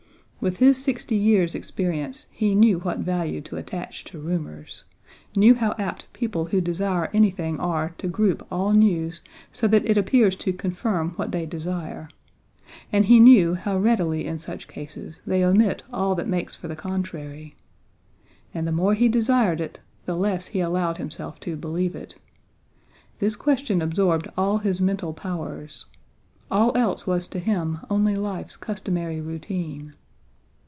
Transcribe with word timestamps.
With 0.43 0.57
his 0.57 0.83
sixty 0.83 1.15
years' 1.17 1.53
experience 1.53 2.25
he 2.31 2.55
knew 2.55 2.79
what 2.79 2.97
value 2.97 3.41
to 3.41 3.57
attach 3.57 4.03
to 4.05 4.17
rumors, 4.17 4.85
knew 5.35 5.53
how 5.53 5.75
apt 5.77 6.11
people 6.13 6.45
who 6.45 6.59
desire 6.59 7.11
anything 7.13 7.59
are 7.59 7.93
to 7.99 8.07
group 8.07 8.43
all 8.51 8.73
news 8.73 9.21
so 9.51 9.67
that 9.67 9.87
it 9.87 9.99
appears 9.99 10.35
to 10.37 10.51
confirm 10.51 11.11
what 11.11 11.31
they 11.31 11.45
desire, 11.45 12.09
and 12.91 13.05
he 13.05 13.19
knew 13.19 13.53
how 13.53 13.77
readily 13.77 14.25
in 14.25 14.39
such 14.39 14.67
cases 14.67 15.21
they 15.27 15.43
omit 15.43 15.83
all 15.93 16.15
that 16.15 16.27
makes 16.27 16.55
for 16.55 16.67
the 16.67 16.75
contrary. 16.75 17.53
And 18.51 18.67
the 18.67 18.71
more 18.71 18.95
he 18.95 19.09
desired 19.09 19.61
it 19.61 19.79
the 20.07 20.15
less 20.15 20.47
he 20.47 20.59
allowed 20.59 20.97
himself 20.97 21.39
to 21.41 21.55
believe 21.55 21.95
it. 21.95 22.15
This 23.19 23.35
question 23.35 23.79
absorbed 23.79 24.27
all 24.35 24.57
his 24.57 24.81
mental 24.81 25.13
powers. 25.13 25.85
All 26.49 26.75
else 26.75 27.05
was 27.05 27.27
to 27.27 27.37
him 27.37 27.81
only 27.91 28.15
life's 28.15 28.57
customary 28.57 29.21
routine. 29.21 29.93